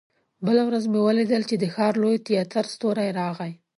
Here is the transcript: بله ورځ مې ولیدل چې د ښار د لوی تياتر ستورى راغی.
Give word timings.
بله 0.45 0.63
ورځ 0.67 0.83
مې 0.91 0.99
ولیدل 1.07 1.41
چې 1.49 1.55
د 1.59 1.65
ښار 1.73 1.93
د 1.97 2.01
لوی 2.03 2.17
تياتر 2.27 2.65
ستورى 2.73 3.07
راغی. 3.19 3.51